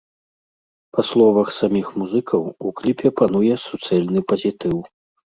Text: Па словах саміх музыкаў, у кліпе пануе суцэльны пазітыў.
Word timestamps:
Па 0.99 1.03
словах 1.09 1.47
саміх 1.57 1.91
музыкаў, 2.03 2.41
у 2.69 2.71
кліпе 2.79 3.11
пануе 3.21 3.55
суцэльны 3.65 4.19
пазітыў. 4.33 4.75